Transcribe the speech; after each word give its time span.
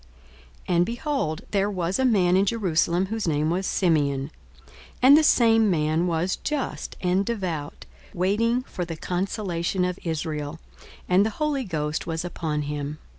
42:002:025 0.67 0.75
And, 0.77 0.85
behold, 0.87 1.41
there 1.51 1.69
was 1.69 1.99
a 1.99 2.05
man 2.05 2.35
in 2.35 2.47
Jerusalem, 2.47 3.05
whose 3.05 3.27
name 3.27 3.51
was 3.51 3.67
Simeon; 3.67 4.31
and 4.99 5.15
the 5.15 5.21
same 5.21 5.69
man 5.69 6.07
was 6.07 6.37
just 6.37 6.97
and 7.01 7.23
devout, 7.23 7.85
waiting 8.11 8.63
for 8.63 8.83
the 8.83 8.97
consolation 8.97 9.85
of 9.85 9.99
Israel: 10.03 10.59
and 11.07 11.23
the 11.23 11.29
Holy 11.37 11.65
Ghost 11.65 12.07
was 12.07 12.25
upon 12.25 12.63
him. 12.63 12.97